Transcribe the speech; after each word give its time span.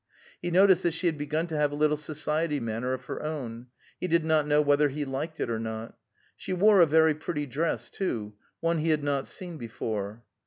He 0.41 0.49
noticed 0.49 0.81
that 0.81 0.95
she 0.95 1.05
had 1.05 1.15
begun 1.19 1.45
to 1.45 1.55
have 1.55 1.71
a 1.71 1.75
little 1.75 1.95
society 1.95 2.59
manner 2.59 2.93
of 2.93 3.05
her 3.05 3.21
own; 3.21 3.67
he 3.99 4.07
did 4.07 4.25
not 4.25 4.47
know 4.47 4.59
whether 4.59 4.89
he 4.89 5.05
liked 5.05 5.39
it 5.39 5.47
or 5.47 5.59
not. 5.59 5.95
She 6.35 6.53
wore 6.53 6.81
a 6.81 6.87
very 6.87 7.13
pretty 7.13 7.45
dress, 7.45 7.87
too; 7.87 8.33
one 8.61 8.79
he 8.79 8.89
had 8.89 9.03
not 9.03 9.27
seen 9.27 9.59
before. 9.59 10.23